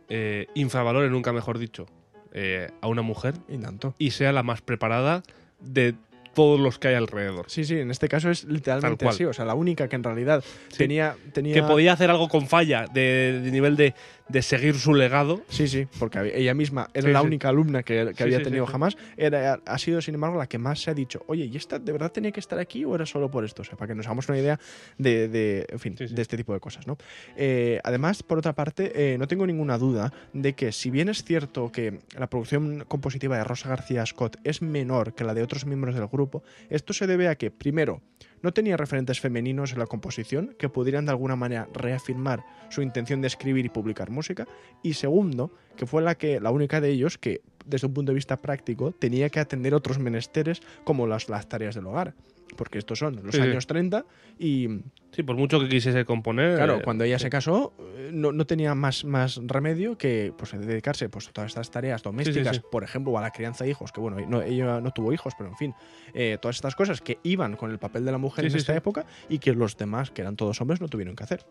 eh, 0.08 0.46
infravalore, 0.54 1.08
nunca 1.10 1.32
mejor 1.32 1.58
dicho, 1.58 1.86
eh, 2.32 2.70
a 2.80 2.86
una 2.88 3.02
mujer 3.02 3.34
Y 3.48 3.58
tanto. 3.58 3.94
y 3.98 4.10
sea 4.12 4.32
la 4.32 4.42
más 4.42 4.60
preparada 4.62 5.22
de 5.60 5.94
todos 6.34 6.58
los 6.58 6.78
que 6.78 6.88
hay 6.88 6.94
alrededor. 6.94 7.44
Sí, 7.48 7.64
sí, 7.64 7.78
en 7.78 7.90
este 7.90 8.08
caso 8.08 8.30
es 8.30 8.44
literalmente 8.44 9.06
así. 9.06 9.24
O 9.26 9.34
sea, 9.34 9.44
la 9.44 9.54
única 9.54 9.86
que 9.88 9.96
en 9.96 10.02
realidad 10.02 10.42
Sí. 10.68 10.78
tenía, 10.78 11.14
tenía. 11.34 11.52
Que 11.52 11.62
podía 11.62 11.92
hacer 11.92 12.08
algo 12.10 12.28
con 12.30 12.46
falla 12.46 12.86
de, 12.90 13.40
de 13.44 13.50
nivel 13.50 13.76
de, 13.76 13.94
de 14.32 14.42
seguir 14.42 14.74
su 14.74 14.94
legado. 14.94 15.42
Sí, 15.48 15.68
sí, 15.68 15.86
porque 15.98 16.32
ella 16.34 16.54
misma 16.54 16.88
era 16.94 17.06
Sí, 17.08 17.12
la 17.12 17.20
sí. 17.20 17.26
única 17.26 17.48
alumna 17.50 17.82
que, 17.82 18.06
que 18.08 18.14
Sí, 18.16 18.22
había 18.22 18.42
tenido 18.42 18.66
jamás. 18.66 18.96
Era, 19.16 19.60
ha 19.64 19.78
sido, 19.78 20.00
sin 20.00 20.14
embargo, 20.14 20.38
la 20.38 20.46
que 20.46 20.58
más 20.58 20.80
se 20.80 20.90
ha 20.90 20.94
dicho, 20.94 21.22
oye, 21.26 21.44
¿y 21.44 21.56
esta 21.56 21.78
de 21.78 21.92
verdad 21.92 22.10
tenía 22.10 22.32
que 22.32 22.40
estar 22.40 22.58
aquí 22.58 22.84
o 22.84 22.94
era 22.94 23.06
solo 23.06 23.30
por 23.30 23.44
esto? 23.44 23.62
O 23.62 23.64
sea, 23.64 23.76
para 23.76 23.88
que 23.88 23.94
nos 23.94 24.06
hagamos 24.06 24.28
una 24.28 24.38
idea 24.38 24.58
de, 24.98 25.28
de- 25.28 25.66
en 25.68 25.78
fin, 25.78 25.94
de 25.94 26.22
este 26.22 26.36
tipo 26.36 26.52
de 26.54 26.60
cosas, 26.60 26.86
¿no? 26.86 26.96
Eh, 27.36 27.80
además, 27.84 28.22
por 28.22 28.38
otra 28.38 28.54
parte, 28.54 28.92
eh, 28.94 29.18
no 29.18 29.28
tengo 29.28 29.46
ninguna 29.46 29.78
duda 29.78 30.12
de 30.32 30.54
que 30.54 30.72
si 30.72 30.90
bien 30.90 31.08
es 31.08 31.24
cierto 31.24 31.70
que 31.70 32.00
la 32.18 32.28
producción 32.28 32.84
compositiva 32.88 33.36
de 33.36 33.44
Rosa 33.44 33.68
García 33.68 34.04
Scott 34.06 34.38
es 34.44 34.62
menor 34.62 35.14
que 35.14 35.24
la 35.24 35.34
de 35.34 35.42
otros 35.42 35.66
miembros 35.66 35.94
del 35.94 36.06
grupo, 36.06 36.42
esto 36.70 36.92
se 36.92 37.06
debe 37.06 37.28
a 37.28 37.34
que, 37.36 37.50
primero, 37.50 38.00
no 38.42 38.52
tenía 38.52 38.76
referentes 38.76 39.20
femeninos 39.20 39.72
en 39.72 39.78
la 39.78 39.86
composición 39.86 40.54
que 40.58 40.68
pudieran 40.68 41.06
de 41.06 41.12
alguna 41.12 41.36
manera 41.36 41.68
reafirmar 41.72 42.44
su 42.68 42.82
intención 42.82 43.20
de 43.20 43.28
escribir 43.28 43.64
y 43.64 43.70
publicar 43.70 44.10
música 44.10 44.46
y 44.82 44.94
segundo 44.94 45.52
que 45.76 45.86
fue 45.86 46.02
la 46.02 46.16
que 46.16 46.40
la 46.40 46.50
única 46.50 46.80
de 46.80 46.90
ellos 46.90 47.18
que 47.18 47.42
desde 47.64 47.86
un 47.86 47.94
punto 47.94 48.12
de 48.12 48.16
vista 48.16 48.36
práctico 48.36 48.92
tenía 48.92 49.30
que 49.30 49.40
atender 49.40 49.74
otros 49.74 49.98
menesteres 49.98 50.60
como 50.84 51.06
las, 51.06 51.28
las 51.28 51.48
tareas 51.48 51.74
del 51.74 51.86
hogar 51.86 52.14
porque 52.56 52.78
estos 52.78 52.98
son 52.98 53.20
los 53.24 53.34
Sí, 53.34 53.40
años 53.40 53.66
30 53.66 54.04
y 54.38 54.68
Sí, 55.12 55.22
por 55.22 55.36
mucho 55.36 55.60
que 55.60 55.68
quisiese 55.68 56.04
componer. 56.06 56.56
claro 56.56 56.76
eh, 56.78 56.80
cuando 56.82 57.04
ella 57.04 57.18
sí. 57.18 57.24
se 57.24 57.30
casó 57.30 57.74
eh, 57.96 58.10
no, 58.12 58.32
no 58.32 58.46
tenía 58.46 58.74
más, 58.74 59.04
más 59.04 59.40
remedio 59.44 59.98
que 59.98 60.32
pues, 60.36 60.52
dedicarse 60.52 61.08
pues, 61.10 61.28
a 61.28 61.32
todas 61.32 61.50
estas 61.50 61.70
tareas 61.70 62.02
domésticas 62.02 62.56
sí. 62.56 62.62
por 62.70 62.82
ejemplo 62.84 63.16
a 63.18 63.20
la 63.20 63.30
crianza 63.30 63.64
de 63.64 63.70
hijos 63.70 63.92
que 63.92 64.00
bueno 64.00 64.16
no, 64.26 64.40
ella 64.42 64.80
no 64.80 64.90
tuvo 64.92 65.12
hijos 65.12 65.34
pero 65.36 65.50
en 65.50 65.56
fin 65.56 65.74
eh, 66.14 66.38
todas 66.40 66.56
estas 66.56 66.74
cosas 66.74 67.00
que 67.00 67.18
iban 67.24 67.56
con 67.56 67.70
el 67.70 67.78
papel 67.78 68.04
de 68.04 68.12
la 68.12 68.18
mujer 68.18 68.46
en 68.46 68.56
esta 68.56 68.74
época 68.74 69.04
y 69.28 69.38
que 69.38 69.52
los 69.52 69.76
demás 69.76 70.10
que 70.10 70.22
eran 70.22 70.36
todos 70.36 70.60
hombres 70.60 70.80
no 70.80 70.88
tuvieron 70.88 71.14
que 71.16 71.24
hacer 71.24 71.44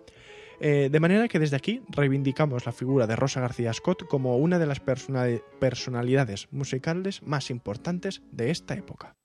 Eh, 0.64 0.90
de 0.92 1.00
manera 1.00 1.28
que 1.28 1.40
desde 1.40 1.56
aquí 1.56 1.82
reivindicamos 1.90 2.68
la 2.68 2.72
figura 2.72 3.08
de 3.08 3.16
Rosa 3.16 3.42
García 3.42 3.74
Scott 3.74 4.06
como 4.08 4.38
una 4.38 4.60
de 4.60 4.68
las 4.68 4.80
persona- 4.80 5.26
personalidades 5.60 6.48
musicales 6.52 7.24
más 7.24 7.50
importantes 7.50 8.22
de 8.32 8.52
esta 8.52 8.76
época. 8.76 9.16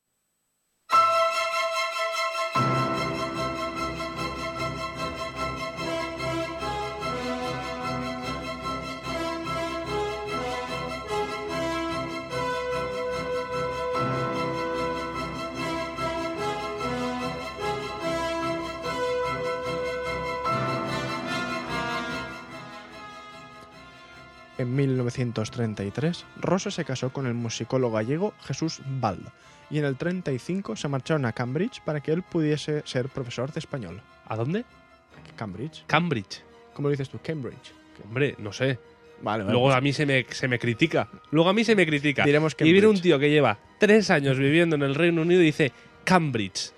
En 24.67 24.75
1933, 24.75 26.25
Rosa 26.41 26.73
se 26.73 26.85
casó 26.85 27.11
con 27.11 27.29
el 27.29 27.35
musicólogo 27.35 27.95
gallego 27.95 28.35
Jesús 28.43 28.81
Baldo 28.85 29.31
y 29.71 29.79
en 29.79 29.85
el 29.85 29.95
35 29.95 30.75
se 30.75 30.89
marcharon 30.89 31.25
a 31.25 31.33
Cambridge 31.33 31.81
para 31.85 32.01
que 32.01 32.11
él 32.11 32.25
pudiese 32.25 32.83
ser 32.85 33.09
profesor 33.09 33.53
de 33.53 33.61
español. 33.61 34.03
¿A 34.27 34.35
dónde? 34.35 34.65
Cambridge. 35.37 35.85
Cambridge. 35.87 36.43
¿Cómo 36.75 36.89
lo 36.89 36.91
dices 36.91 37.09
tú? 37.09 37.21
Cambridge. 37.23 37.73
Hombre, 38.05 38.35
no 38.39 38.53
sé. 38.53 38.81
Vale, 39.23 39.45
vale. 39.45 39.53
Luego 39.53 39.71
a 39.71 39.81
mí 39.81 39.93
se 39.93 40.05
me, 40.05 40.27
se 40.31 40.49
me 40.49 40.59
critica. 40.59 41.09
Luego 41.31 41.49
a 41.49 41.53
mí 41.53 41.63
se 41.63 41.77
me 41.77 41.87
critica. 41.87 42.25
Diremos 42.25 42.57
Y 42.59 42.73
viene 42.73 42.89
un 42.89 43.01
tío 43.01 43.21
que 43.21 43.31
lleva 43.31 43.57
tres 43.79 44.11
años 44.11 44.37
viviendo 44.37 44.75
en 44.75 44.83
el 44.83 44.97
Reino 44.97 45.23
Unido 45.23 45.43
y 45.43 45.45
dice 45.45 45.71
Cambridge. 46.03 46.73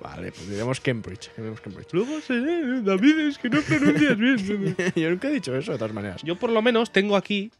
Vale, 0.00 0.32
pues 0.32 0.48
diremos 0.48 0.80
Cambridge. 0.80 1.30
diremos 1.36 1.60
Cambridge. 1.60 1.92
Luego 1.92 2.20
se 2.20 2.34
David, 2.82 3.18
es 3.20 3.38
que 3.38 3.48
no 3.50 3.60
pronuncias 3.62 4.16
bien. 4.18 4.76
Yo 4.96 5.10
nunca 5.10 5.28
he 5.28 5.32
dicho 5.32 5.54
eso, 5.56 5.72
de 5.72 5.78
todas 5.78 5.94
maneras. 5.94 6.22
Yo 6.22 6.36
por 6.36 6.50
lo 6.50 6.62
menos 6.62 6.92
tengo 6.92 7.16
aquí. 7.16 7.50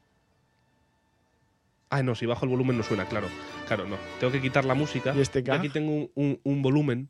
Ah, 1.90 2.02
no, 2.02 2.14
si 2.14 2.26
bajo 2.26 2.44
el 2.44 2.50
volumen 2.50 2.76
no 2.76 2.82
suena, 2.82 3.06
claro. 3.06 3.28
Claro, 3.66 3.86
no. 3.88 3.96
Tengo 4.20 4.30
que 4.32 4.42
quitar 4.42 4.64
la 4.64 4.74
música. 4.74 5.14
¿Y 5.16 5.20
este 5.20 5.42
aquí 5.50 5.68
tengo 5.70 5.90
un, 5.92 6.10
un- 6.14 6.40
un 6.44 6.62
volumen 6.62 7.08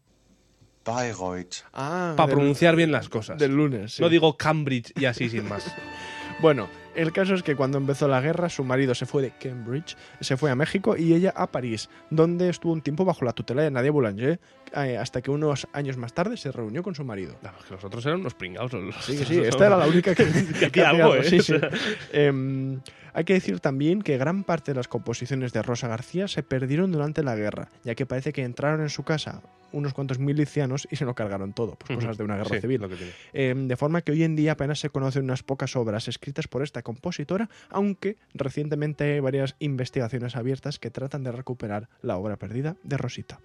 Bayreuth, 0.84 1.64
Ah, 1.74 2.14
para 2.16 2.32
pronunciar 2.32 2.74
bien 2.76 2.92
las 2.92 3.08
cosas. 3.08 3.38
Del 3.38 3.54
lunes. 3.54 3.94
sí. 3.94 4.02
No 4.02 4.08
digo 4.08 4.36
Cambridge 4.36 4.92
y 4.98 5.04
así 5.06 5.28
sin 5.28 5.48
más. 5.48 5.74
Bueno, 6.40 6.68
el 6.94 7.12
caso 7.12 7.34
es 7.34 7.42
que 7.42 7.54
cuando 7.56 7.78
empezó 7.78 8.08
la 8.08 8.20
guerra, 8.20 8.48
su 8.48 8.64
marido 8.64 8.94
se 8.94 9.06
fue 9.06 9.22
de 9.22 9.30
Cambridge, 9.38 9.96
se 10.20 10.36
fue 10.36 10.50
a 10.50 10.54
México 10.54 10.96
y 10.96 11.12
ella 11.14 11.32
a 11.36 11.46
París, 11.50 11.88
donde 12.10 12.48
estuvo 12.48 12.72
un 12.72 12.82
tiempo 12.82 13.04
bajo 13.04 13.24
la 13.24 13.32
tutela 13.32 13.62
de 13.62 13.70
Nadia 13.70 13.90
Boulanger, 13.92 14.40
eh, 14.74 14.96
hasta 14.98 15.22
que 15.22 15.30
unos 15.30 15.66
años 15.72 15.96
más 15.96 16.12
tarde 16.12 16.36
se 16.36 16.50
reunió 16.52 16.82
con 16.82 16.94
su 16.94 17.04
marido. 17.04 17.34
No, 17.42 17.50
que 17.66 17.74
los 17.74 17.84
otros 17.84 18.04
eran 18.06 18.20
unos 18.20 18.34
pringados. 18.34 18.72
los- 18.72 18.94
Sí, 19.04 19.16
los- 19.18 19.28
sí, 19.28 19.38
esta 19.38 19.66
era 19.66 19.76
la 19.76 19.86
única 19.86 20.14
que, 20.14 20.24
que 20.72 20.82
algo, 20.82 21.14
¿eh? 21.14 21.24
Sí, 21.24 21.40
sí. 21.40 21.54
Em, 22.12 22.80
hay 23.14 23.24
que 23.24 23.32
decir 23.34 23.60
también 23.60 24.02
que 24.02 24.16
gran 24.18 24.44
parte 24.44 24.72
de 24.72 24.76
las 24.76 24.88
composiciones 24.88 25.52
de 25.52 25.62
Rosa 25.62 25.88
García 25.88 26.28
se 26.28 26.42
perdieron 26.42 26.92
durante 26.92 27.22
la 27.22 27.34
guerra, 27.34 27.68
ya 27.84 27.94
que 27.94 28.06
parece 28.06 28.32
que 28.32 28.42
entraron 28.44 28.80
en 28.82 28.90
su 28.90 29.02
casa 29.02 29.42
unos 29.70 29.92
cuantos 29.92 30.18
milicianos 30.18 30.88
y 30.90 30.96
se 30.96 31.04
lo 31.04 31.14
cargaron 31.14 31.52
todo, 31.52 31.76
pues 31.76 31.98
cosas 31.98 32.16
de 32.16 32.24
una 32.24 32.36
guerra 32.36 32.54
Sí, 32.54 32.60
civil. 32.62 32.80
lo 32.80 32.88
que. 32.88 32.96
Em, 33.34 33.68
de 33.68 33.76
forma 33.76 34.00
que 34.00 34.12
hoy 34.12 34.22
en 34.22 34.34
día 34.34 34.52
apenas 34.52 34.78
se 34.80 34.88
conocen 34.88 35.24
unas 35.24 35.42
pocas 35.42 35.76
obras 35.76 36.08
escritas 36.08 36.48
por 36.48 36.62
esta 36.62 36.77
compositora, 36.82 37.48
aunque 37.70 38.16
recientemente 38.34 39.04
hay 39.04 39.20
varias 39.20 39.56
investigaciones 39.58 40.36
abiertas 40.36 40.78
que 40.78 40.90
tratan 40.90 41.24
de 41.24 41.32
recuperar 41.32 41.88
la 42.02 42.16
obra 42.16 42.36
perdida 42.36 42.76
de 42.82 42.96
Rosita. 42.96 43.40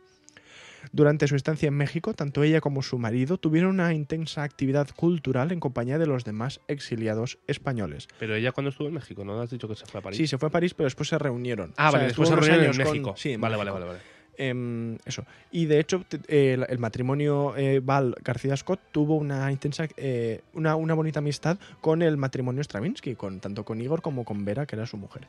Durante 0.91 1.27
su 1.27 1.35
estancia 1.37 1.67
en 1.67 1.75
México, 1.75 2.13
tanto 2.13 2.43
ella 2.43 2.59
como 2.59 2.81
su 2.81 2.99
marido 2.99 3.37
tuvieron 3.37 3.71
una 3.71 3.93
intensa 3.93 4.43
actividad 4.43 4.89
cultural 4.95 5.51
en 5.53 5.59
compañía 5.61 5.97
de 5.97 6.07
los 6.07 6.25
demás 6.25 6.59
exiliados 6.67 7.39
españoles. 7.47 8.07
Pero 8.19 8.35
ella 8.35 8.51
cuando 8.51 8.69
estuvo 8.69 8.89
en 8.89 8.93
México, 8.95 9.23
¿no 9.23 9.39
has 9.39 9.49
dicho 9.49 9.67
que 9.69 9.75
se 9.75 9.85
fue 9.85 9.99
a 10.01 10.03
París? 10.03 10.17
Sí, 10.17 10.27
se 10.27 10.37
fue 10.37 10.47
a 10.49 10.51
París, 10.51 10.73
pero 10.73 10.85
después 10.85 11.07
se 11.07 11.17
reunieron. 11.17 11.73
Ah, 11.77 11.87
O 11.87 11.91
sea, 11.91 11.99
vale, 11.99 12.07
después 12.07 12.27
se 12.29 12.35
reunieron 12.35 12.65
en 12.65 12.71
con- 12.71 12.77
México. 12.77 13.13
sí, 13.17 13.31
en 13.31 13.41
vale, 13.41 13.55
México. 13.55 13.73
vale, 13.73 13.85
vale, 13.85 13.97
vale. 13.99 14.12
Em, 14.37 14.97
eso. 15.05 15.25
Y 15.51 15.65
de 15.65 15.79
hecho, 15.79 16.05
eh, 16.27 16.53
el, 16.53 16.65
el 16.67 16.79
matrimonio 16.79 17.55
eh, 17.55 17.79
Val 17.83 18.15
García 18.23 18.57
Scott 18.57 18.79
tuvo 18.91 19.15
una 19.15 19.51
intensa, 19.51 19.87
eh, 19.97 20.41
una, 20.53 20.75
una 20.75 20.93
bonita 20.93 21.19
amistad 21.19 21.57
con 21.81 22.01
el 22.01 22.17
matrimonio 22.17 22.63
Stravinsky, 22.63 23.15
con, 23.15 23.39
tanto 23.39 23.63
con 23.63 23.81
Igor 23.81 24.01
como 24.01 24.25
con 24.25 24.43
Vera, 24.45 24.65
que 24.65 24.75
era 24.75 24.85
su 24.85 24.97
mujer. 24.97 25.27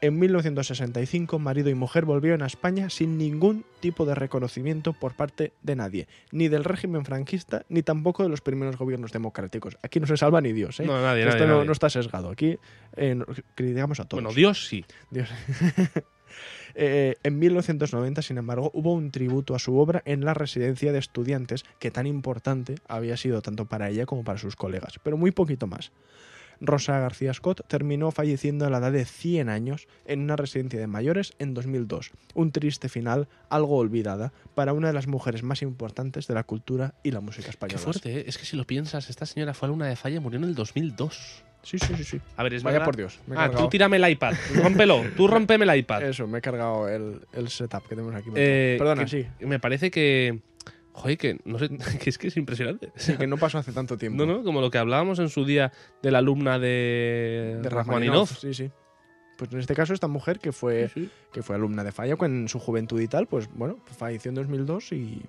En 0.00 0.16
1965, 0.16 1.40
marido 1.40 1.70
y 1.70 1.74
mujer 1.74 2.04
volvieron 2.04 2.42
a 2.42 2.46
España 2.46 2.88
sin 2.88 3.18
ningún 3.18 3.64
tipo 3.80 4.06
de 4.06 4.14
reconocimiento 4.14 4.92
por 4.92 5.14
parte 5.14 5.52
de 5.62 5.74
nadie, 5.74 6.06
ni 6.30 6.46
del 6.46 6.62
régimen 6.62 7.04
franquista, 7.04 7.64
ni 7.68 7.82
tampoco 7.82 8.22
de 8.22 8.28
los 8.28 8.40
primeros 8.40 8.76
gobiernos 8.76 9.10
democráticos. 9.10 9.76
Aquí 9.82 9.98
no 9.98 10.06
se 10.06 10.16
salva 10.16 10.40
ni 10.40 10.52
Dios, 10.52 10.78
¿eh? 10.78 10.86
No, 10.86 11.02
nadie, 11.02 11.22
Esto 11.22 11.34
nadie, 11.34 11.46
no, 11.48 11.54
nadie. 11.54 11.66
no 11.66 11.72
está 11.72 11.90
sesgado. 11.90 12.30
Aquí 12.30 12.58
eh, 12.96 13.18
criticamos 13.56 13.98
a 13.98 14.04
todos. 14.04 14.22
Bueno, 14.22 14.36
Dios 14.36 14.68
sí. 14.68 14.84
Dios. 15.10 15.28
Eh, 16.74 17.16
en 17.22 17.38
1990, 17.38 18.22
sin 18.22 18.38
embargo, 18.38 18.70
hubo 18.74 18.92
un 18.92 19.10
tributo 19.10 19.54
a 19.54 19.58
su 19.58 19.76
obra 19.78 20.02
en 20.04 20.24
la 20.24 20.34
residencia 20.34 20.92
de 20.92 20.98
estudiantes 20.98 21.64
que 21.78 21.90
tan 21.90 22.06
importante 22.06 22.76
había 22.88 23.16
sido 23.16 23.42
tanto 23.42 23.66
para 23.66 23.88
ella 23.88 24.06
como 24.06 24.24
para 24.24 24.38
sus 24.38 24.56
colegas, 24.56 25.00
pero 25.02 25.16
muy 25.16 25.30
poquito 25.30 25.66
más. 25.66 25.92
Rosa 26.60 26.98
García 26.98 27.32
Scott 27.34 27.60
terminó 27.68 28.10
falleciendo 28.10 28.66
a 28.66 28.70
la 28.70 28.78
edad 28.78 28.92
de 28.92 29.04
100 29.04 29.48
años 29.48 29.86
en 30.06 30.20
una 30.22 30.36
residencia 30.36 30.80
de 30.80 30.86
mayores 30.86 31.34
en 31.38 31.54
2002. 31.54 32.10
Un 32.34 32.50
triste 32.50 32.88
final, 32.88 33.28
algo 33.48 33.76
olvidada, 33.76 34.32
para 34.54 34.72
una 34.72 34.88
de 34.88 34.92
las 34.92 35.06
mujeres 35.06 35.42
más 35.42 35.62
importantes 35.62 36.26
de 36.26 36.34
la 36.34 36.42
cultura 36.42 36.94
y 37.02 37.12
la 37.12 37.20
música 37.20 37.44
Qué 37.44 37.50
española. 37.50 37.78
fuerte, 37.78 38.18
¿eh? 38.18 38.24
Es 38.26 38.38
que 38.38 38.44
si 38.44 38.56
lo 38.56 38.66
piensas, 38.66 39.08
esta 39.08 39.26
señora 39.26 39.54
fue 39.54 39.66
alumna 39.66 39.86
de 39.86 39.96
falla 39.96 40.16
y 40.16 40.20
murió 40.20 40.38
en 40.38 40.44
el 40.46 40.54
2002. 40.54 41.44
Sí, 41.62 41.78
sí, 41.78 41.94
sí, 41.96 42.04
sí. 42.04 42.20
A 42.36 42.42
ver, 42.42 42.54
es 42.54 42.62
Vaya 42.62 42.74
verdad- 42.78 42.84
por 42.86 42.96
Dios. 42.96 43.20
me 43.26 43.34
he 43.34 43.38
Ah, 43.38 43.50
tú 43.50 43.68
tírame 43.68 43.96
el 43.98 44.08
iPad. 44.10 44.34
Rómpelo. 44.54 45.02
Tú 45.16 45.26
rómpeme 45.28 45.64
el 45.64 45.76
iPad. 45.78 46.02
Eso, 46.04 46.26
me 46.26 46.38
he 46.38 46.40
cargado 46.40 46.88
el, 46.88 47.20
el 47.32 47.48
setup 47.48 47.82
que 47.82 47.96
tenemos 47.96 48.14
aquí. 48.14 48.30
Eh, 48.34 48.76
Perdona, 48.78 49.04
que- 49.04 49.10
sí. 49.10 49.26
Me 49.46 49.58
parece 49.58 49.90
que. 49.90 50.40
Joder, 50.92 51.16
que 51.18 51.38
no 51.44 51.58
sé, 51.58 51.68
que 52.02 52.10
es 52.10 52.18
que 52.18 52.28
es 52.28 52.36
impresionante. 52.36 52.90
Sí, 52.96 53.16
que 53.16 53.26
no 53.26 53.36
pasó 53.36 53.58
hace 53.58 53.72
tanto 53.72 53.96
tiempo. 53.98 54.24
No, 54.24 54.32
no, 54.38 54.42
como 54.42 54.60
lo 54.60 54.70
que 54.70 54.78
hablábamos 54.78 55.18
en 55.18 55.28
su 55.28 55.44
día 55.44 55.72
de 56.02 56.10
la 56.10 56.18
alumna 56.18 56.58
de, 56.58 57.58
De. 57.62 57.68
Rachmaninov. 57.68 58.26
Sí, 58.28 58.54
sí. 58.54 58.70
Pues 59.36 59.52
en 59.52 59.60
este 59.60 59.74
caso, 59.74 59.94
esta 59.94 60.08
mujer 60.08 60.40
que 60.40 60.50
fue, 60.50 60.88
Sí, 60.92 61.02
sí. 61.04 61.10
que 61.32 61.44
fue 61.44 61.54
alumna 61.54 61.84
de 61.84 61.92
Falla 61.92 62.16
en 62.22 62.48
su 62.48 62.58
juventud 62.58 63.00
y 63.00 63.06
tal, 63.06 63.28
pues 63.28 63.48
bueno, 63.54 63.78
falleció 63.96 64.30
en 64.30 64.34
2002 64.34 64.90
y, 64.92 65.22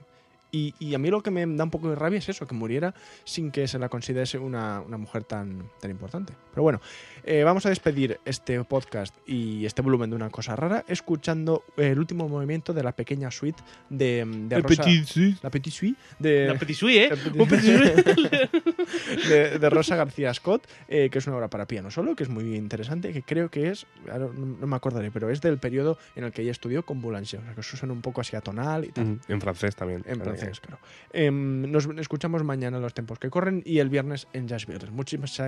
y, 0.51 0.73
y 0.79 0.95
a 0.95 0.97
mí 0.97 1.09
lo 1.09 1.21
que 1.21 1.31
me 1.31 1.45
da 1.45 1.63
un 1.63 1.69
poco 1.69 1.89
de 1.89 1.95
rabia 1.95 2.19
es 2.19 2.29
eso, 2.29 2.47
que 2.47 2.55
muriera 2.55 2.93
sin 3.23 3.51
que 3.51 3.67
se 3.67 3.77
la 3.79 3.89
considerase 3.89 4.37
una, 4.37 4.81
una 4.81 4.97
mujer 4.97 5.23
tan, 5.23 5.69
tan 5.79 5.91
importante. 5.91 6.33
Pero 6.51 6.63
bueno, 6.63 6.81
eh, 7.23 7.43
vamos 7.43 7.65
a 7.65 7.69
despedir 7.69 8.19
este 8.25 8.63
podcast 8.63 9.15
y 9.27 9.65
este 9.65 9.81
volumen 9.81 10.09
de 10.09 10.15
una 10.15 10.29
cosa 10.29 10.55
rara 10.55 10.83
escuchando 10.87 11.63
el 11.77 11.99
último 11.99 12.27
movimiento 12.27 12.73
de 12.73 12.83
la 12.83 12.91
pequeña 12.93 13.29
suite 13.31 13.61
de, 13.89 14.25
de 14.25 14.55
El 14.55 14.63
Rosa. 14.63 14.83
petit 14.83 15.05
suisse. 15.05 15.39
La 15.43 15.49
Petit 15.49 15.71
Suite 15.73 15.99
de, 16.19 16.47
La 16.47 16.55
petit 16.55 16.75
suisse, 16.75 16.97
¿eh? 16.97 17.09
Petit- 17.11 17.47
petit 17.47 17.77
suisse. 17.77 18.49
de, 19.29 19.59
de 19.59 19.69
Rosa 19.69 19.95
García 19.95 20.33
Scott, 20.33 20.67
eh, 20.87 21.09
que 21.11 21.19
es 21.19 21.27
una 21.27 21.37
obra 21.37 21.49
para 21.49 21.65
piano 21.67 21.91
solo, 21.91 22.15
que 22.15 22.23
es 22.23 22.29
muy 22.29 22.55
interesante, 22.55 23.13
que 23.13 23.21
creo 23.23 23.49
que 23.49 23.69
es, 23.69 23.85
no, 24.07 24.29
no 24.33 24.67
me 24.67 24.75
acordaré, 24.75 25.11
pero 25.11 25.29
es 25.29 25.41
del 25.41 25.57
periodo 25.57 25.97
en 26.15 26.23
el 26.23 26.31
que 26.31 26.41
ella 26.41 26.51
estudió 26.51 26.83
con 26.83 27.01
Boulanger, 27.01 27.39
o 27.39 27.43
sea, 27.43 27.53
que 27.53 27.61
eso 27.61 27.77
suena 27.77 27.93
un 27.93 28.01
poco 28.01 28.21
así 28.21 28.35
atonal 28.35 28.85
y 28.85 28.89
tal. 28.91 29.05
Mm, 29.05 29.19
En 29.27 29.41
francés 29.41 29.75
también. 29.75 30.03
En 30.07 30.15
Claro. 30.19 30.31
Francés, 30.39 30.59
claro. 30.59 30.79
Em, 31.11 31.71
nos 31.71 31.87
escuchamos 31.97 32.43
mañana 32.43 32.77
en 32.77 32.83
los 32.83 32.93
tiempos 32.93 33.19
que 33.19 33.29
corren 33.29 33.61
y 33.65 33.79
el 33.79 33.89
viernes 33.89 34.27
en 34.33 34.47
Jazz 34.47 34.65
Beatles. 34.65 34.91
Muchísimas, 34.91 35.41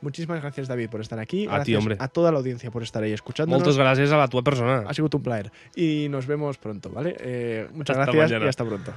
muchísimas 0.00 0.40
gracias, 0.40 0.68
David, 0.68 0.90
por 0.90 1.00
estar 1.00 1.18
aquí. 1.18 1.44
A 1.44 1.62
ti, 1.62 1.72
Gracias 1.72 1.78
hombre. 1.78 1.96
A 1.98 2.08
toda 2.08 2.32
la 2.32 2.38
audiencia 2.38 2.70
por 2.70 2.82
estar 2.82 3.02
ahí 3.02 3.12
escuchándonos. 3.12 3.62
Moltes 3.62 3.78
gràcies 3.78 4.12
a 4.12 4.16
la 4.16 4.28
tua 4.28 4.42
persona. 4.42 4.84
Ha 4.86 4.94
sido 4.94 5.08
un 5.12 5.22
placer. 5.22 5.52
Y 5.74 6.08
nos 6.10 6.26
vemos 6.26 6.58
pronto, 6.58 6.90
¿vale? 6.90 7.16
Eh, 7.20 7.68
muchas 7.72 7.96
Hasta 7.96 8.12
gracias 8.12 8.30
mañana. 8.30 8.46
y 8.46 8.48
hasta 8.48 8.64
pronto. 8.64 8.92